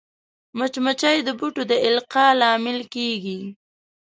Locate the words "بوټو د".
1.39-1.73